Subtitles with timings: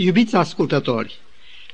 [0.00, 1.18] Iubiți ascultători,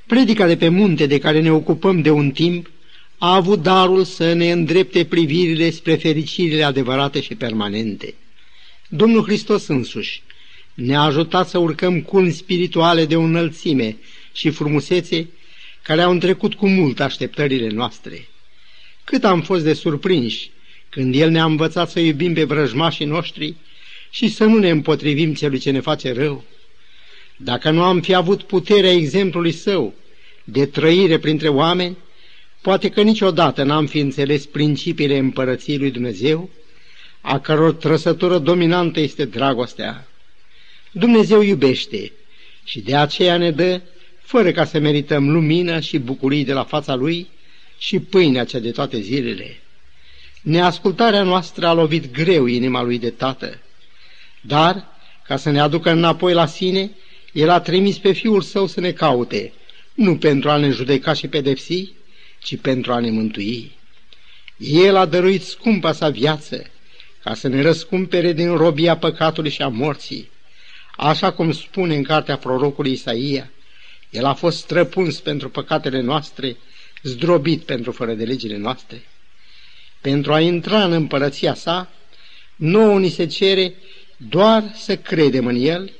[0.06, 2.70] predica de pe munte de care ne ocupăm de un timp
[3.18, 8.14] a avut darul să ne îndrepte privirile spre fericirile adevărate și permanente.
[8.88, 10.22] Domnul Hristos însuși
[10.74, 13.96] ne-a ajutat să urcăm culmi spirituale de o înălțime
[14.32, 15.28] și frumusețe
[15.82, 18.28] care au întrecut cu mult așteptările noastre.
[19.04, 20.50] Cât am fost de surprinși
[20.88, 23.54] când El ne-a învățat să iubim pe vrăjmașii noștri
[24.10, 26.44] și să nu ne împotrivim celui ce ne face rău.
[27.44, 29.94] Dacă nu am fi avut puterea exemplului său
[30.44, 31.96] de trăire printre oameni,
[32.60, 36.50] poate că niciodată n-am fi înțeles principiile împărăției lui Dumnezeu,
[37.20, 40.08] a căror trăsătură dominantă este dragostea.
[40.92, 42.12] Dumnezeu iubește
[42.64, 43.80] și de aceea ne dă,
[44.20, 47.28] fără ca să merităm lumină și bucurii de la fața Lui
[47.78, 49.60] și pâinea cea de toate zilele.
[50.42, 53.60] Neascultarea noastră a lovit greu inima Lui de Tată,
[54.40, 54.86] dar,
[55.26, 56.90] ca să ne aducă înapoi la sine,
[57.34, 59.52] El a trimis pe Fiul Său să ne caute,
[59.94, 61.92] nu pentru a ne judeca și pedepsi,
[62.38, 63.72] ci pentru a ne mântui.
[64.58, 66.64] El a dăruit scumpa sa viață,
[67.22, 70.30] ca să ne răscumpere din robia păcatului și a morții.
[70.96, 73.50] Așa cum spune în cartea prorocului Isaia,
[74.10, 76.56] el a fost străpuns pentru păcatele noastre,
[77.02, 79.02] zdrobit pentru fără de legile noastre.
[80.00, 81.90] Pentru a intra în împărăția sa,
[82.56, 83.74] nouă ni se cere
[84.16, 85.92] doar să credem în el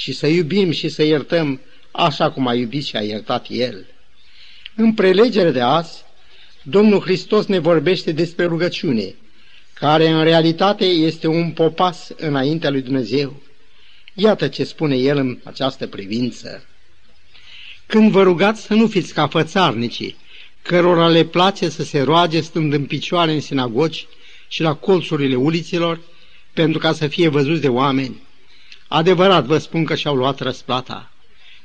[0.00, 3.86] și să iubim și să iertăm așa cum a iubit și a iertat el.
[4.74, 6.02] În prelegere de azi,
[6.62, 9.14] Domnul Hristos ne vorbește despre rugăciune,
[9.74, 13.42] care în realitate este un popas înaintea lui Dumnezeu.
[14.14, 16.64] Iată ce spune el în această privință.
[17.86, 20.16] Când vă rugați să nu fiți ca fățarnicii,
[20.62, 24.06] cărora le place să se roage stând în picioare în sinagogi
[24.48, 26.00] și la colțurile uliților,
[26.52, 28.28] pentru ca să fie văzuți de oameni.
[28.92, 31.12] Adevărat vă spun că și-au luat răsplata.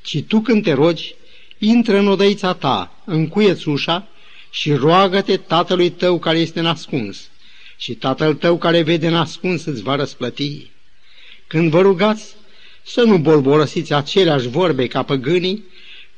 [0.02, 1.16] Ci tu când te rogi,
[1.58, 4.08] intră în odăița ta, încuieți ușa
[4.50, 7.30] și roagă-te tatălui tău care este nascuns
[7.78, 10.69] și tatăl tău care vede nascuns îți va răsplăti.
[11.47, 12.36] Când vă rugați,
[12.84, 15.63] să nu bolborosiți aceleași vorbe ca păgânii,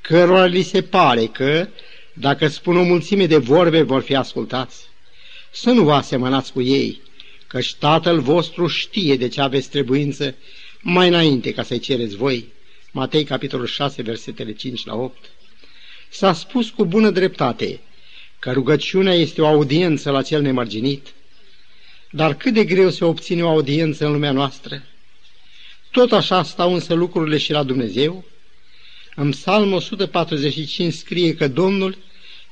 [0.02, 1.68] cărora li se pare că,
[2.14, 4.78] dacă spun o mulțime de vorbe, vor fi ascultați.
[5.52, 7.02] Să nu vă asemănați cu ei,
[7.48, 10.36] căci Tatăl vostru știe de ce aveți trebuință
[10.82, 12.46] mai înainte ca să-i cereți voi.
[12.92, 15.30] Matei, capitolul 6, versetele 5 la 8.
[16.10, 17.80] S-a spus cu bună dreptate
[18.40, 21.08] că rugăciunea este o audiență la cel nemărginit,
[22.12, 24.84] dar cât de greu se obține o audiență în lumea noastră?
[25.92, 28.26] Tot așa stau însă lucrurile și la Dumnezeu?
[29.16, 31.98] În Psalm 145 scrie că Domnul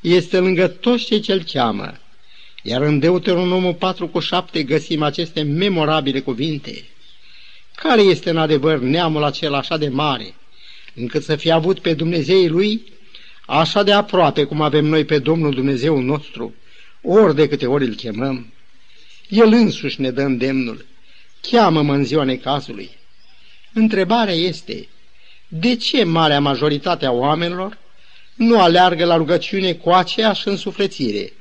[0.01, 1.97] este lângă toți cei ce-L cheamă,
[2.63, 6.85] iar în Deuteronomul 4 cu 7 găsim aceste memorabile cuvinte.
[7.75, 10.35] Care este în adevăr neamul acela așa de mare,
[10.93, 12.93] încât să fie avut pe Dumnezeii lui
[13.45, 16.53] așa de aproape cum avem noi pe Domnul Dumnezeu nostru,
[17.01, 18.53] ori de câte ori îl chemăm?
[19.27, 20.85] El însuși ne dă îndemnul.
[21.41, 22.89] Cheamă-mă în ziua necazului.
[23.73, 24.87] Întrebarea este,
[25.47, 27.77] de ce marea majoritate a oamenilor
[28.35, 31.33] nu aleargă la rugăciune cu aceeași însuflețire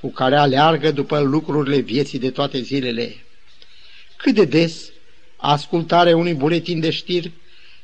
[0.00, 3.16] cu care aleargă după lucrurile vieții de toate zilele?
[4.16, 4.91] Cât de des
[5.42, 7.30] ascultarea unui buletin de știri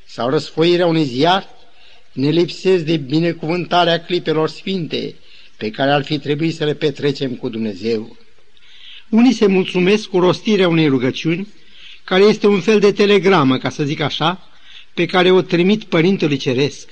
[0.05, 1.47] sau răsfoirea unui ziar
[2.11, 5.15] ne lipsesc de binecuvântarea clipelor sfinte
[5.57, 8.17] pe care ar fi trebuit să le petrecem cu Dumnezeu.
[9.09, 11.47] Unii se mulțumesc cu rostirea unei rugăciuni,
[12.03, 14.49] care este un fel de telegramă, ca să zic așa,
[14.93, 16.89] pe care o trimit Părintelui Ceresc.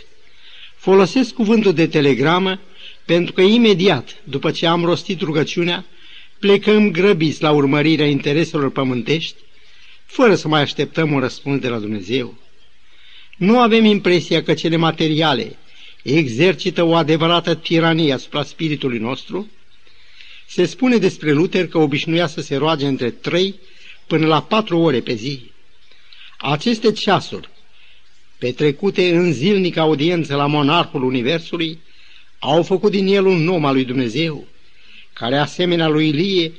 [0.76, 2.60] Folosesc cuvântul de telegramă
[3.06, 5.86] pentru că imediat, după ce am rostit rugăciunea,
[6.40, 9.36] plecăm grăbiți la urmărirea intereselor pământești,
[10.08, 12.36] fără să mai așteptăm un răspuns de la Dumnezeu.
[13.38, 15.58] Nu avem impresia că cele materiale
[16.04, 19.52] exercită o adevărată tiranie asupra spiritului nostru,
[20.48, 23.56] se spune despre Luther că obișnuia să se roage între trei
[24.08, 25.52] până la patru ore pe zi.
[26.38, 27.50] Aceste ceasuri,
[28.38, 31.80] petrecute în zilnică audiență la monarhul Universului,
[32.40, 34.48] au făcut din el un om al lui Dumnezeu,
[35.14, 36.52] care, asemenea lui Ilie,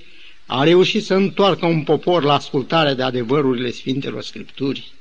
[0.50, 4.92] a reușit să întoarcă un popor la ascultarea de adevărurile Sfintelor Scripturii.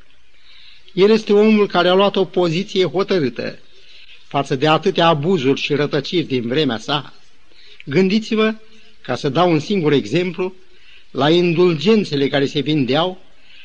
[0.94, 3.60] El este omul care a luat o poziție hotărâtă
[4.28, 7.14] față de atâtea abuzuri și rătăciri din vremea sa.
[7.86, 8.54] Gândiți-vă
[9.02, 10.56] ca să dau un singur exemplu,
[11.12, 13.22] la indulgențele care se vindeau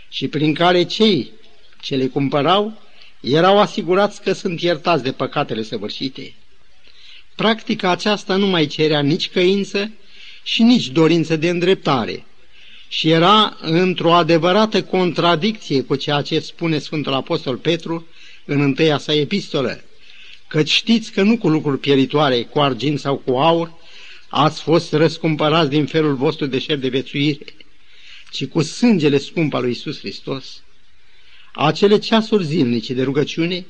[0.09, 1.31] și prin care cei
[1.81, 2.83] ce le cumpărau
[3.21, 6.35] erau asigurați că sunt iertați de păcatele săvârșite.
[7.35, 9.93] Practica aceasta nu mai cerea nici căință
[10.43, 12.25] și nici dorință de îndreptare
[12.89, 18.07] și era într-o adevărată contradicție cu ceea ce spune Sfântul Apostol Petru
[18.45, 19.85] în întâia sa epistolă,
[20.47, 23.73] că știți că nu cu lucruri pieritoare, cu argint sau cu aur,
[24.29, 27.45] ați fost răscumpărați din felul vostru de șer de vețuire,
[28.31, 30.63] ci cu sângele scump al lui Iisus Hristos.
[31.53, 33.67] Acele ceasuri zilnice de rugăciune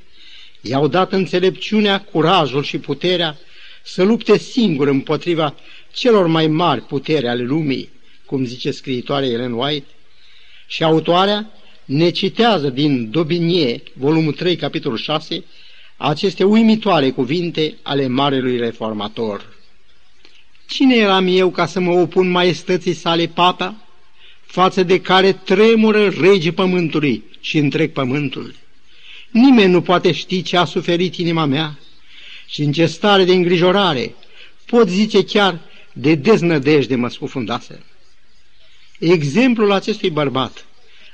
[0.60, 3.38] i-au dat înțelepciunea, curajul și puterea
[3.82, 5.54] să lupte singur împotriva
[5.92, 7.88] celor mai mari putere ale lumii,
[8.26, 9.86] cum zice scriitoarea Ellen White,
[10.66, 11.50] și autoarea
[11.84, 15.44] ne citează din Dobinie, volumul 3, capitolul 6,
[15.96, 19.56] aceste uimitoare cuvinte ale Marelui Reformator.
[20.66, 23.76] Cine eram eu ca să mă opun maestății sale papa,
[24.46, 28.54] față de care tremură rege pământului și întreg pământul?
[29.30, 31.78] Nimeni nu poate ști ce a suferit inima mea
[32.46, 34.14] și în ce stare de îngrijorare,
[34.66, 35.60] pot zice chiar
[35.92, 37.82] de deznădejde mă scufundase.
[38.98, 40.66] Exemplul acestui bărbat,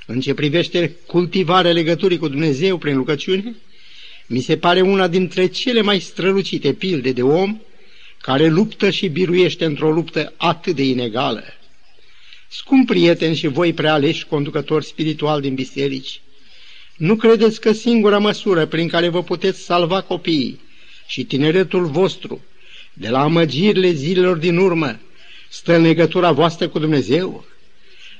[0.06, 3.56] în ce privește cultivarea legăturii cu Dumnezeu prin rugăciune,
[4.26, 7.60] mi se pare una dintre cele mai strălucite pilde de om
[8.20, 11.44] care luptă și biruiește într-o luptă atât de inegală.
[12.48, 16.20] Scump prieteni și voi prealeși conducători spiritual din biserici,
[16.96, 20.60] nu credeți că singura măsură prin care vă puteți salva copiii
[21.06, 22.40] și tineretul vostru
[23.00, 24.99] de la amăgirile zilelor din urmă
[25.49, 27.45] stă în legătura voastră cu Dumnezeu?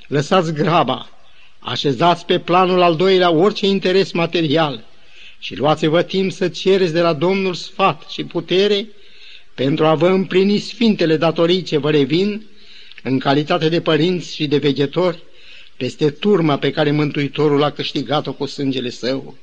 [0.07, 1.09] Lăsați graba,
[1.59, 4.83] așezați pe planul al doilea orice interes material
[5.39, 8.87] și luați-vă timp să cereți de la Domnul sfat și putere
[9.55, 12.45] pentru a vă împlini sfintele datorii ce vă revin
[13.03, 15.23] în calitate de părinți și de veghetori
[15.77, 19.37] peste turma pe care Mântuitorul a câștigat-o cu sângele său.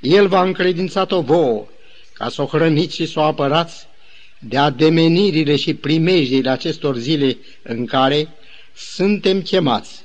[0.00, 1.66] El v-a încredințat-o vouă,
[2.12, 3.88] ca să o hrăniți și să o apărați
[4.40, 8.28] de ademenirile și primejdile acestor zile în care
[8.76, 10.02] suntem chemați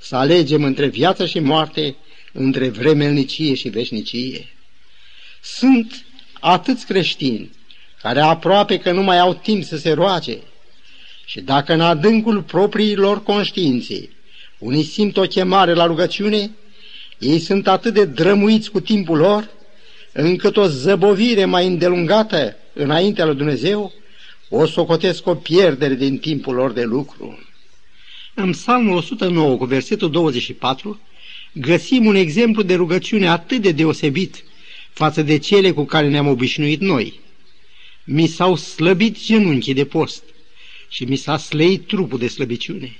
[0.00, 1.96] să alegem între viață și moarte,
[2.32, 4.48] între vremelnicie și veșnicie.
[5.42, 6.04] Sunt
[6.40, 7.50] atâți creștini
[8.02, 10.38] care aproape că nu mai au timp să se roage
[11.24, 14.08] și dacă în adâncul propriilor conștiințe
[14.58, 16.50] unii simt o chemare la rugăciune,
[17.18, 19.50] ei sunt atât de drămuiți cu timpul lor,
[20.12, 23.92] încât o zăbovire mai îndelungată înaintea lui Dumnezeu
[24.48, 27.38] o socotesc o pierdere din timpul lor de lucru.
[28.34, 31.00] În Psalmul 109, cu versetul 24,
[31.52, 34.44] găsim un exemplu de rugăciune atât de deosebit
[34.92, 37.20] față de cele cu care ne-am obișnuit noi.
[38.04, 40.22] Mi s-au slăbit genunchii de post
[40.88, 42.96] și mi s-a slăit trupul de slăbiciune.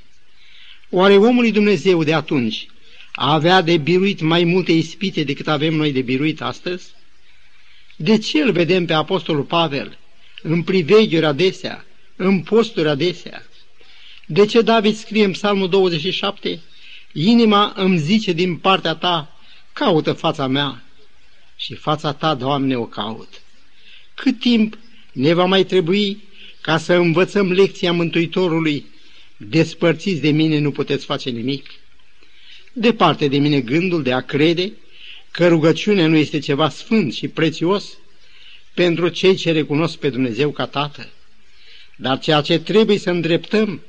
[0.90, 2.66] Oare omului Dumnezeu de atunci
[3.12, 6.96] a avea de biruit mai multe ispite decât avem noi de biruit astăzi?
[8.00, 9.99] De ce îl vedem pe Apostolul Pavel
[10.43, 11.85] în priveghiuri adesea,
[12.17, 13.43] în posturi adesea?
[14.27, 16.61] De ce David scrie în Psalmul 27?
[17.12, 19.39] Inima îmi zice din partea ta,
[19.73, 20.85] caută fața mea
[21.56, 23.43] și fața ta, Doamne, o caut.
[24.15, 24.79] Cât timp
[25.12, 26.23] ne va mai trebui
[26.61, 28.87] ca să învățăm lecția Mântuitorului
[29.37, 31.71] despărțiți de mine nu puteți face nimic.
[32.73, 34.73] Departe de mine gândul de a crede
[35.30, 37.98] că rugăciunea nu este ceva sfânt și prețios
[38.75, 41.08] pentru cei ce recunosc pe Dumnezeu ca Tată.
[41.96, 43.80] Dar ceea ce trebuie să îndreptăm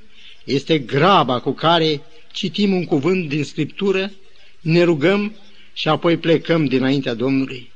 [0.43, 2.01] este graba cu care
[2.31, 4.11] citim un cuvânt din Scriptură,
[4.61, 5.35] ne rugăm
[5.73, 7.71] și apoi plecăm dinaintea Domnului.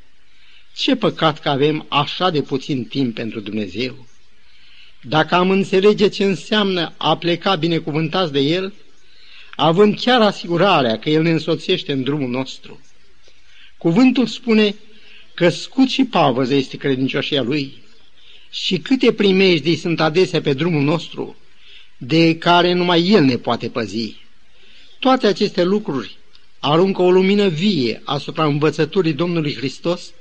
[0.75, 4.07] Ce păcat că avem așa de puțin timp pentru Dumnezeu!
[5.01, 8.73] Dacă am înțelege ce înseamnă a pleca binecuvântați de El,
[9.55, 12.81] având chiar asigurarea că El ne însoțește în drumul nostru.
[13.83, 14.75] Cuvântul spune
[15.33, 17.81] că scut și pavăză este credincioșia Lui
[18.49, 21.35] și câte primejdii sunt adesea pe drumul nostru,
[21.97, 24.15] de care numai El ne poate păzi.
[24.99, 26.17] Toate aceste lucruri
[26.59, 30.11] aruncă o lumină vie asupra învățăturii Domnului Hristos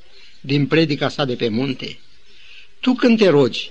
[0.40, 1.98] din predica sa de pe munte.
[2.80, 3.70] Tu când te rogi,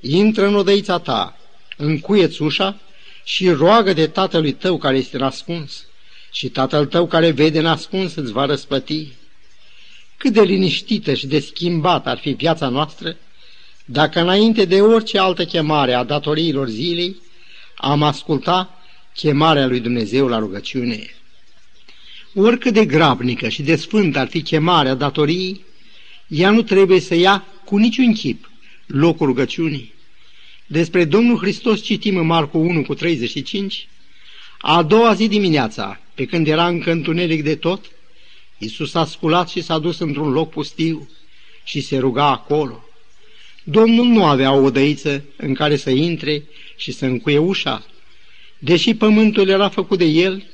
[0.00, 1.38] intră în odăița ta,
[1.76, 2.80] încuieți ușa
[3.24, 5.86] și roagă de tatălui tău care este nascuns
[6.32, 9.17] și tatăl tău care vede nascuns îți va răsplăti.
[10.18, 13.16] Cât de liniștită și de schimbată ar fi viața noastră
[13.84, 17.16] dacă înainte de orice altă chemare a datoriilor zilei
[17.76, 18.82] am asculta
[19.14, 21.06] chemarea lui Dumnezeu la rugăciune.
[22.34, 25.64] Oricât de grabnică și de sfântă ar fi chemarea datoriei,
[26.26, 28.50] ea nu trebuie să ia cu niciun chip
[28.86, 29.94] locul rugăciunii.
[30.66, 33.88] Despre Domnul Hristos citim în Marcu 1 cu 35,
[34.58, 37.90] a doua zi dimineața, pe când era încă întuneric de tot,
[38.58, 41.08] Iisus a sculat și s-a dus într-un loc pustiu
[41.64, 42.84] și se ruga acolo.
[43.64, 46.42] Domnul nu avea o odăiță în care să intre
[46.76, 47.86] și să încuie ușa.
[48.58, 50.44] Deși pământul era făcut de el,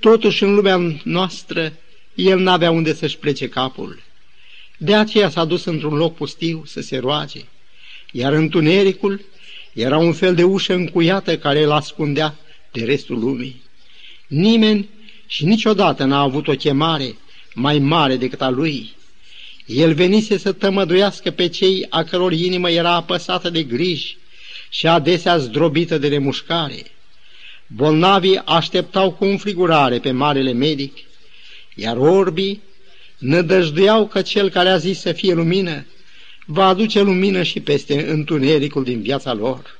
[0.00, 1.72] totuși în lumea noastră
[2.14, 4.02] el n-avea unde să-și plece capul.
[4.76, 7.40] De aceea s-a dus într-un loc pustiu să se roage,
[8.12, 9.24] iar întunericul
[9.72, 12.38] era un fel de ușă încuiată care îl ascundea
[12.72, 13.62] de restul lumii.
[14.26, 14.88] Nimeni
[15.26, 17.16] și niciodată n-a avut o chemare
[17.58, 18.92] mai mare decât a lui.
[19.66, 24.16] El venise să tămăduiască pe cei a căror inimă era apăsată de griji
[24.68, 26.82] și adesea zdrobită de remușcare.
[27.66, 30.96] Bolnavii așteptau cu înfrigurare pe marele medic,
[31.74, 32.60] iar orbii
[33.18, 35.86] nădăjduiau că cel care a zis să fie lumină
[36.46, 39.78] va aduce lumină și peste întunericul din viața lor.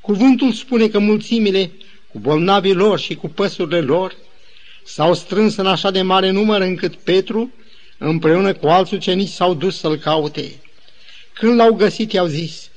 [0.00, 1.70] Cuvântul spune că mulțimile,
[2.12, 4.16] cu bolnavii lor și cu păsurile lor,
[4.84, 7.52] s-au strâns în așa de mare număr încât Petru,
[7.98, 10.60] împreună cu alți ucenici, s-au dus să-l caute.
[11.32, 12.70] Când l-au găsit, i-au zis,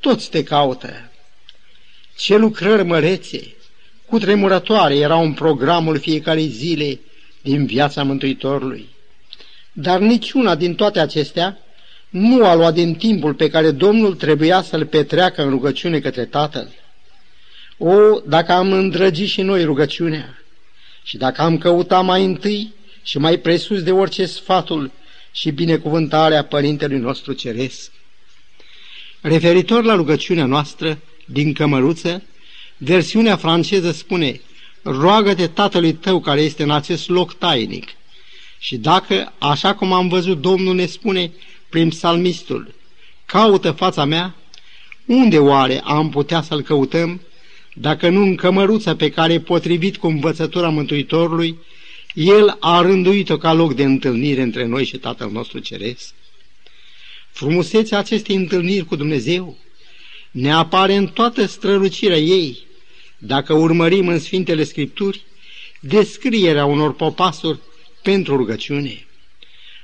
[0.00, 1.10] toți te caută.
[2.16, 3.54] Ce lucrări mărețe,
[4.06, 7.00] cu tremurătoare erau în programul fiecare zile
[7.42, 8.88] din viața Mântuitorului.
[9.72, 11.58] Dar niciuna din toate acestea
[12.08, 16.68] nu a luat din timpul pe care Domnul trebuia să-l petreacă în rugăciune către Tatăl.
[17.78, 20.39] O, dacă am îndrăgit și noi rugăciunea
[21.02, 24.90] și dacă am căutat mai întâi și mai presus de orice sfatul
[25.32, 27.92] și binecuvântarea Părintelui nostru Ceresc.
[29.20, 32.22] Referitor la rugăciunea noastră din cămăruță,
[32.76, 34.40] versiunea franceză spune
[34.82, 37.88] Roagă-te Tatălui tău care este în acest loc tainic.
[38.58, 41.32] Și dacă, așa cum am văzut, Domnul ne spune
[41.68, 42.74] prin psalmistul,
[43.26, 44.34] caută fața mea,
[45.06, 47.20] unde oare am putea să-L căutăm,
[47.74, 51.58] dacă nu în cămăruța pe care, potrivit cu învățătura Mântuitorului,
[52.14, 56.14] El a rânduit-o ca loc de întâlnire între noi și Tatăl nostru Ceresc?
[57.30, 59.58] Frumusețea acestei întâlniri cu Dumnezeu
[60.30, 62.58] ne apare în toată strălucirea ei,
[63.18, 65.22] dacă urmărim în Sfintele Scripturi
[65.80, 67.58] descrierea unor popasuri
[68.02, 69.06] pentru rugăciune.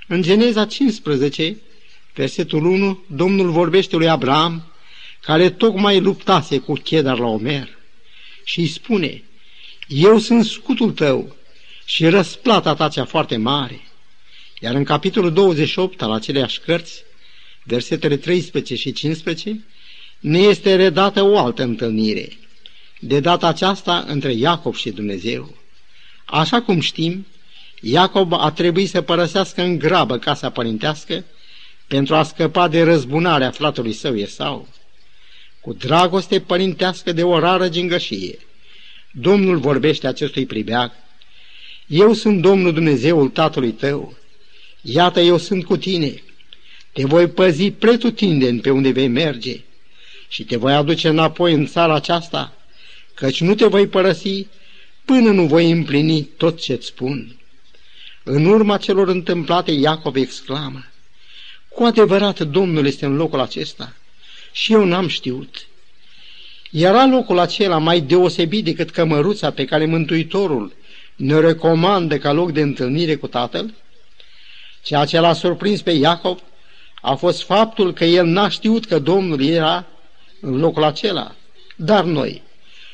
[0.08, 1.56] În Geneza 15,
[2.14, 4.72] versetul 1, Domnul vorbește lui Abraham,
[5.22, 7.75] care tocmai luptase cu Chedar la Omer,
[8.48, 9.22] și îi spune,
[9.86, 11.36] Eu sunt scutul tău
[11.84, 13.80] și răsplata ta cea foarte mare.
[14.60, 17.02] Iar în capitolul 28 al aceleași cărți,
[17.64, 19.64] versetele 13 și 15,
[20.20, 22.38] ne este redată o altă întâlnire,
[23.00, 25.56] de data aceasta între Iacob și Dumnezeu.
[26.24, 27.26] Așa cum știm,
[27.80, 31.24] Iacob a trebuit să părăsească în grabă casa părintească
[31.86, 34.68] pentru a scăpa de răzbunarea fratului său Esau.
[35.66, 38.38] Cu dragoste părintească de o rară gingășie,
[39.10, 40.92] Domnul vorbește acestui pribeag,
[41.86, 44.16] Eu sunt Domnul Dumnezeul tatălui tău,
[44.82, 46.22] iată eu sunt cu tine,
[46.92, 49.60] te voi păzi pretutindeni pe unde vei merge
[50.28, 52.56] și te voi aduce înapoi în țara aceasta,
[53.14, 54.46] căci nu te voi părăsi
[55.04, 57.36] până nu voi împlini tot ce-ți spun.
[58.22, 60.84] În urma celor întâmplate, Iacov exclamă,
[61.68, 63.96] Cu adevărat Domnul este în locul acesta
[64.56, 65.66] și eu n-am știut.
[66.70, 70.72] Era locul acela mai deosebit decât cămăruța pe care Mântuitorul
[71.16, 73.74] ne recomandă ca loc de întâlnire cu Tatăl?
[74.82, 76.38] Ceea ce l-a surprins pe Iacov
[77.02, 79.86] a fost faptul că el n-a știut că Domnul era
[80.40, 81.34] în locul acela.
[81.76, 82.42] Dar noi,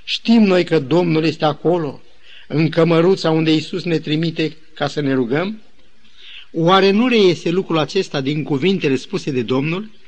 [0.05, 2.01] știm noi că Domnul este acolo,
[2.49, 5.63] în cămăruța unde Isus ne trimite ca să ne rugăm?
[6.53, 10.01] Oare nu reiese lucrul acesta din cuvintele spuse de Domnul?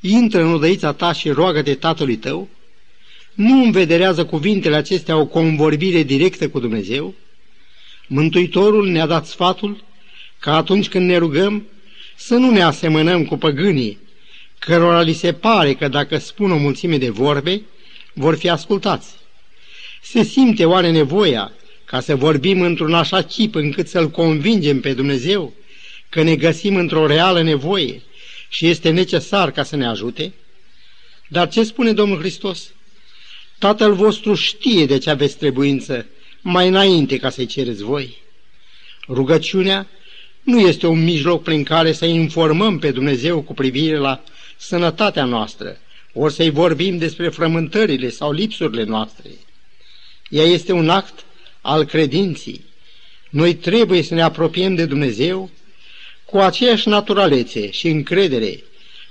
[0.00, 2.48] Intră în odăița ta și roagă de tatălui tău?
[3.34, 7.14] Nu învederează cuvintele acestea o convorbire directă cu Dumnezeu?
[8.06, 9.84] Mântuitorul ne-a dat sfatul
[10.38, 11.66] că atunci când ne rugăm
[12.16, 13.98] să nu ne asemănăm cu păgânii,
[14.58, 17.62] cărora li se pare că dacă spun o mulțime de vorbe,
[18.12, 19.08] vor fi ascultați.
[20.02, 21.52] Se simte oare nevoia
[21.84, 25.52] ca să vorbim într-un așa chip încât să-L convingem pe Dumnezeu
[26.08, 28.02] că ne găsim într-o reală nevoie
[28.48, 30.32] și este necesar ca să ne ajute?
[31.28, 32.70] Dar ce spune Domnul Hristos?
[33.58, 36.06] Tatăl vostru știe de ce aveți trebuință
[36.40, 38.16] mai înainte ca să-i cereți voi.
[39.08, 39.88] Rugăciunea
[40.42, 44.22] nu este un mijloc prin care să informăm pe Dumnezeu cu privire la
[44.56, 45.76] sănătatea noastră,
[46.12, 49.30] ori să-i vorbim despre frământările sau lipsurile noastre.
[50.28, 51.24] Ea este un act
[51.60, 52.64] al credinții.
[53.30, 55.50] Noi trebuie să ne apropiem de Dumnezeu
[56.30, 58.62] cu aceeași naturalețe și încredere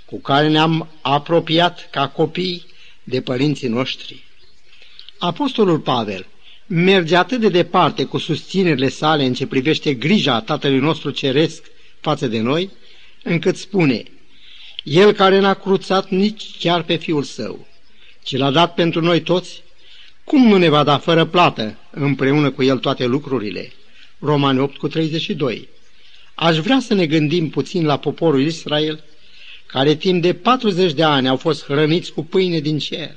[0.05, 2.65] cu care ne-am apropiat ca copii
[3.03, 4.23] de părinții noștri.
[5.17, 6.25] Apostolul Pavel
[6.65, 11.65] merge atât de departe cu susținerile sale în ce privește grija Tatălui nostru Ceresc
[11.99, 12.69] față de noi,
[13.23, 14.03] încât spune,
[14.83, 17.67] El care n-a cruțat nici chiar pe Fiul Său,
[18.23, 19.63] ci l-a dat pentru noi toți,
[20.23, 23.71] cum nu ne va da fără plată împreună cu El toate lucrurile?
[24.19, 25.75] Romani 8 cu 32.
[26.39, 29.03] Aș vrea să ne gândim puțin la poporul Israel,
[29.65, 33.15] care timp de 40 de ani au fost hrăniți cu pâine din cer.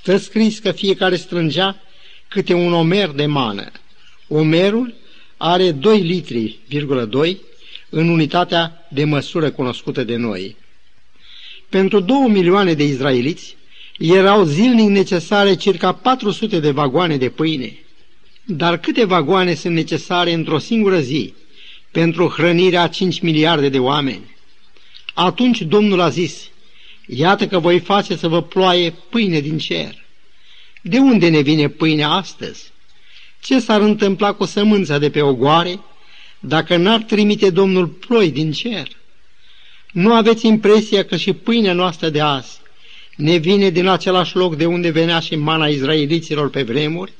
[0.00, 1.82] Stă scris că fiecare strângea
[2.28, 3.70] câte un omer de mană.
[4.28, 4.94] Omerul
[5.36, 6.58] are 2 litri,
[7.08, 7.40] 2
[7.90, 10.56] în unitatea de măsură cunoscută de noi.
[11.68, 13.56] Pentru două milioane de izraeliți
[13.98, 17.78] erau zilnic necesare circa 400 de vagoane de pâine.
[18.44, 21.34] Dar câte vagoane sunt necesare într-o singură zi
[21.94, 24.36] pentru hrănirea 5 miliarde de oameni?
[25.14, 26.50] Atunci Domnul a zis,
[27.06, 30.04] iată că voi face să vă ploaie pâine din cer.
[30.82, 32.72] De unde ne vine pâinea astăzi?
[33.40, 35.80] Ce s-ar întâmpla cu sămânța de pe ogoare
[36.40, 38.88] dacă n-ar trimite Domnul ploi din cer?
[39.92, 42.58] Nu aveți impresia că și pâinea noastră de azi
[43.16, 47.12] ne vine din același loc de unde venea și mana izraeliților pe vremuri?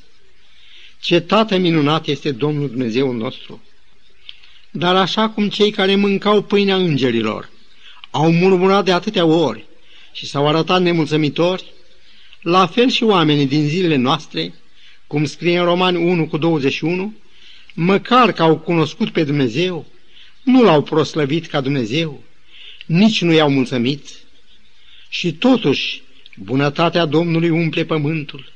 [1.01, 3.61] Ce tată minunat este Domnul Dumnezeu nostru!
[4.77, 7.51] Dar așa cum cei care mâncau pâinea îngerilor
[8.11, 9.65] au murmurat de atâtea ori
[10.13, 11.73] și s-au arătat nemulțumitori,
[12.43, 14.55] la fel și oamenii din zilele noastre,
[15.07, 17.15] cum scrie în Romani 1 cu 21,
[17.75, 19.87] măcar că au cunoscut pe Dumnezeu,
[20.43, 22.23] nu l-au proslăvit ca Dumnezeu,
[22.87, 24.09] nici nu i-au mulțumit.
[25.09, 26.03] Și totuși,
[26.37, 28.53] bunătatea Domnului umple pământul.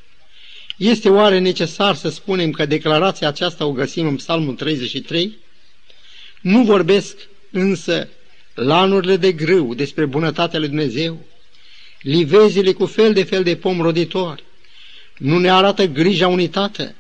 [0.77, 5.47] Este oare necesar să spunem că declarația aceasta o găsim în Psalmul 33?
[6.41, 7.17] Nu vorbesc
[7.51, 8.09] însă
[8.55, 11.27] lanurile de grâu despre bunătatea lui Dumnezeu,
[12.03, 14.45] livezile cu fel de fel de pom roditori,
[15.19, 16.95] nu ne arată grija unitată,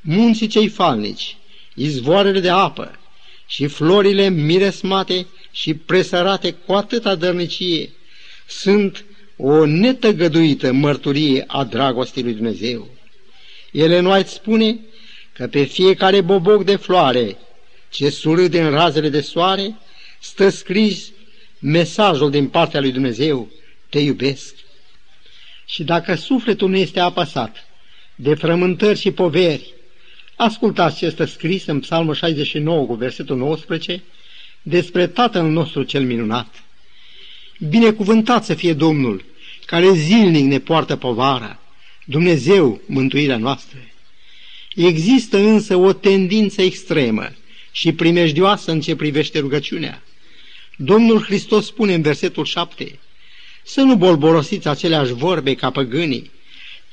[0.00, 1.36] munții cei falnici,
[1.74, 2.98] izvoarele de apă
[3.46, 7.90] și florile miresmate și presărate cu atâta dărnicie
[8.46, 9.04] sunt
[9.36, 12.88] o netăgăduită mărturie a dragostei lui Dumnezeu.
[13.72, 14.78] Ele nu ați spune
[15.32, 17.36] că pe fiecare boboc de floare
[17.90, 19.78] ce surâde în razele de soare,
[20.20, 21.10] stă scris
[21.58, 23.48] mesajul din partea lui Dumnezeu,
[23.88, 24.54] te iubesc.
[25.66, 27.66] Și dacă sufletul nu este apăsat
[28.14, 29.74] de frământări și poveri,
[30.36, 34.02] ascultați ce este scris în Psalmul 69 cu versetul 19
[34.62, 36.62] despre Tatăl nostru cel minunat.
[37.68, 39.24] Binecuvântat să fie Domnul,
[39.64, 41.60] care zilnic ne poartă povara,
[42.04, 43.78] Dumnezeu, mântuirea noastră.
[44.74, 47.30] Există însă o tendință extremă
[47.80, 50.02] și primejdioasă în ce privește rugăciunea.
[50.76, 52.98] Domnul Hristos spune în versetul 7,
[53.62, 56.30] să nu bolborosiți aceleași vorbe ca păgânii,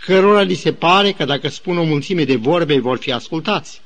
[0.05, 3.81] cărora li se pare că dacă spun o mulțime de vorbe vor fi ascultați.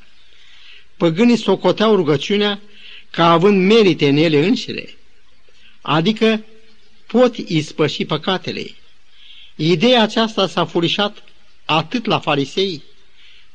[0.98, 2.62] Păgânii socoteau rugăciunea
[3.10, 4.98] ca având merite în ele înșire,
[5.82, 6.44] adică
[7.08, 8.66] pot ispăși păcatele.
[9.56, 11.24] Ideea aceasta s-a furișat
[11.66, 12.84] atât la farisei,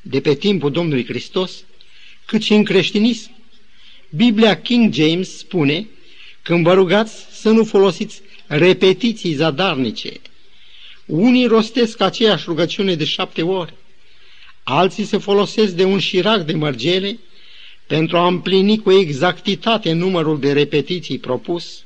[0.03, 1.53] de pe timpul Domnului Hristos,
[2.25, 3.35] cât și în creștinism.
[4.11, 5.89] Biblia King James spune,
[6.43, 10.13] când vă rugați să nu folosiți repetiții zadarnice.
[11.07, 13.75] Unii rostesc aceeași rugăciune de șapte ori,
[14.63, 17.19] alții se folosesc de un șirac de mărgele
[17.87, 21.85] pentru a împlini cu exactitate numărul de repetiții propus.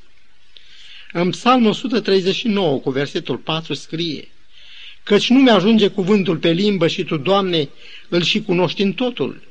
[1.12, 4.28] În Psalmul 139, cu versetul 4, scrie
[5.02, 7.68] Căci nu mi-ajunge cuvântul pe limbă și Tu, Doamne,
[8.08, 9.42] îl și cunoști în totul.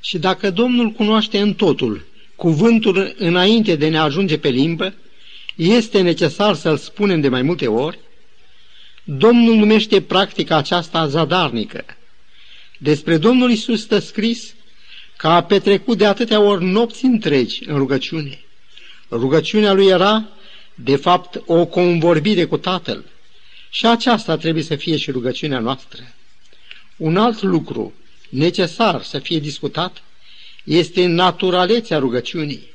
[0.00, 2.10] Și dacă Domnul cunoaște în totul
[2.42, 4.94] cuvântul înainte de ne ajunge pe limbă,
[5.56, 7.98] este necesar să-l spunem de mai multe ori?
[9.04, 11.84] Domnul numește practica aceasta zadarnică.
[12.78, 14.54] Despre Domnul Isus stă scris
[15.16, 18.40] că a petrecut de atâtea ori nopți întregi în rugăciune.
[19.10, 20.28] Rugăciunea lui era,
[20.74, 23.04] de fapt, o convorbire cu Tatăl.
[23.70, 26.14] Și aceasta trebuie să fie și rugăciunea noastră.
[26.96, 27.92] Un alt lucru
[28.28, 30.02] necesar să fie discutat
[30.64, 32.70] este naturalețea rugăciunii.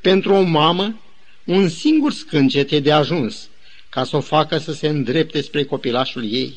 [0.00, 1.00] Pentru o mamă,
[1.44, 3.48] un singur scâncet e de ajuns
[3.88, 6.54] ca să o facă să se îndrepte spre copilașul ei.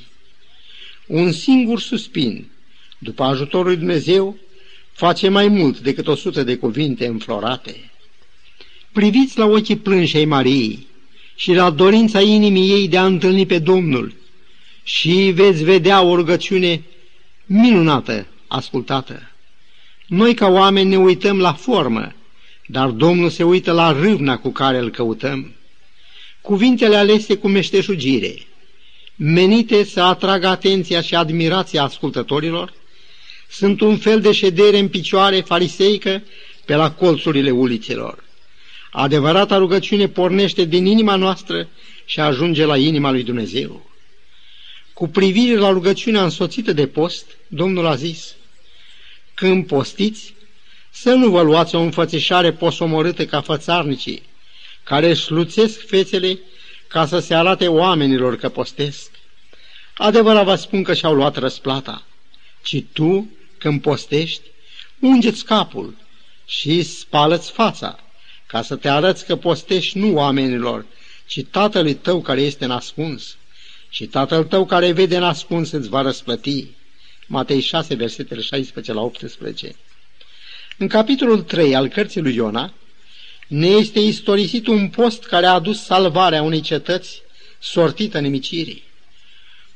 [1.08, 2.50] Un singur suspin,
[2.98, 4.38] după ajutorul lui Dumnezeu,
[4.92, 7.92] face mai mult decât o sută de cuvinte înflorate.
[8.92, 10.88] Priviți la ochii plânșei Mariei
[11.36, 14.16] și la dorința inimii ei de a întâlni pe Domnul
[14.84, 16.84] și veți vedea o rugăciune
[17.46, 19.29] minunată ascultată.
[20.10, 22.16] Noi ca oameni ne uităm la formă,
[22.68, 25.56] dar Domnul se uită la râvna cu care îl căutăm.
[26.42, 28.36] Cuvintele alese cu meșteșugire,
[29.16, 32.74] menite să atragă atenția și admirația ascultătorilor,
[33.50, 36.24] sunt un fel de ședere în picioare fariseică
[36.66, 38.24] pe la colțurile ulițelor.
[38.92, 41.68] Adevărata rugăciune pornește din inima noastră
[42.06, 43.90] și ajunge la inima lui Dumnezeu.
[44.94, 48.36] Cu privire la rugăciunea însoțită de post, Domnul a zis,
[49.40, 50.34] când postiți,
[50.92, 54.22] Să nu vă luați o înfățișare posomorâtă ca fățarnicii,
[54.84, 56.40] care își luțesc fețele
[56.88, 59.12] ca să se arate oamenilor că postesc.
[59.98, 62.06] Adevărat vă spun că și-au luat răsplata,
[62.64, 64.42] ci tu, când postești,
[65.00, 65.96] ungeți capul
[66.46, 68.00] și spală-ți fața,
[68.48, 70.86] ca să te arăți că postești nu oamenilor,
[71.26, 73.36] ci tatălui tău care este nascuns.
[73.90, 76.68] Și tatăl tău care vede nascuns îți va răsplăti.
[77.32, 79.76] Matei 6, versetele 16 la 18.
[80.78, 82.74] În capitolul 3 al cărții lui Iona,
[83.48, 87.22] ne este istorisit un post care a adus salvarea unei cetăți
[87.60, 88.84] sortită nemicirii.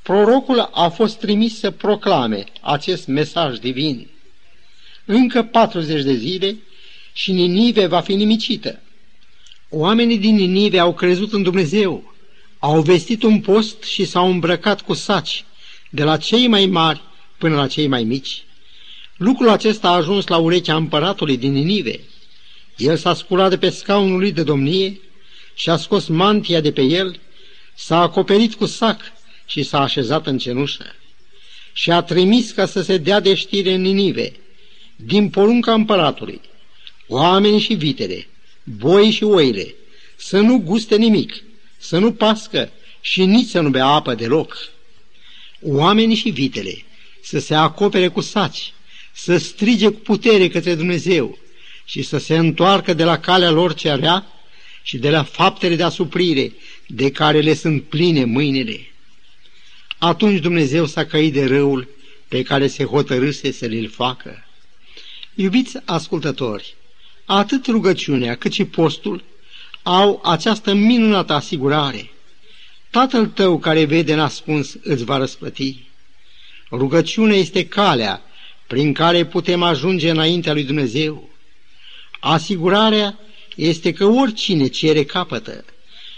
[0.01, 4.07] Prorocul a fost trimis să proclame acest mesaj divin.
[5.05, 6.57] Încă 40 de zile
[7.13, 8.79] și Ninive va fi nimicită.
[9.69, 12.13] Oamenii din Ninive au crezut în Dumnezeu,
[12.59, 15.45] au vestit un post și s-au îmbrăcat cu saci,
[15.89, 17.01] de la cei mai mari
[17.43, 18.43] până la cei mai mici.
[19.17, 21.99] Lucrul acesta a ajuns la urechea împăratului din Ninive.
[22.77, 24.99] El s-a sculat de pe scaunul lui de domnie
[25.55, 27.19] și a scos mantia de pe el,
[27.75, 29.01] s-a acoperit cu sac
[29.45, 30.95] și s-a așezat în cenușă.
[31.73, 34.31] Și a trimis ca să se dea de știre în Ninive,
[34.95, 36.41] din porunca împăratului,
[37.07, 38.27] oamenii și vitele,
[38.63, 39.75] boi și oile,
[40.15, 41.43] să nu guste nimic,
[41.77, 44.57] să nu pască și nici să nu bea apă deloc.
[45.61, 46.85] Oamenii și vitele
[47.23, 48.73] să se acopere cu saci,
[49.11, 51.37] să strige cu putere către Dumnezeu
[51.85, 54.25] și să se întoarcă de la calea lor cea rea
[54.83, 56.53] și de la faptele de asuprire
[56.87, 58.87] de care le sunt pline mâinile.
[59.97, 61.87] Atunci Dumnezeu s-a căit de răul
[62.27, 64.45] pe care se hotărâse să l facă.
[65.35, 66.75] Iubiți ascultători,
[67.25, 69.23] atât rugăciunea cât și postul
[69.83, 72.11] au această minunată asigurare.
[72.89, 75.92] Tatăl tău care vede nascuns îți va răsplăti.
[76.75, 78.21] Rugăciunea este calea
[78.67, 81.29] prin care putem ajunge înaintea lui Dumnezeu.
[82.19, 83.19] Asigurarea
[83.55, 85.65] este că oricine cere capătă.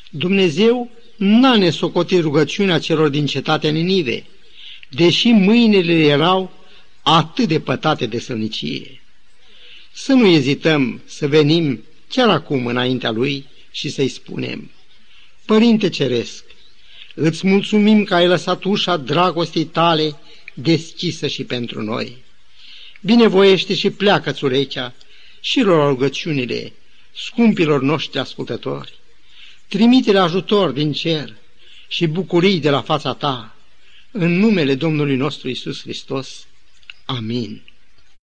[0.09, 4.25] Dumnezeu n-a nesocotit rugăciunea celor din cetatea Ninive,
[4.89, 6.51] deși mâinile erau
[7.01, 9.01] atât de pătate de sălnicie.
[9.93, 14.71] Să nu ezităm să venim chiar acum înaintea Lui și să-i spunem,
[15.45, 16.43] Părinte Ceresc,
[17.15, 20.15] îți mulțumim că ai lăsat ușa dragostei tale
[20.55, 22.23] deschisă și pentru noi.
[23.01, 24.93] Binevoiește și pleacă-ți urechea
[25.39, 26.73] și lor rugăciunile
[27.15, 28.93] scumpilor noștri ascultători.
[29.67, 31.35] Trimite-le ajutor din cer
[31.87, 33.55] și bucurii de la fața ta,
[34.11, 36.47] în numele Domnului nostru Isus Hristos.
[37.05, 37.61] Amin.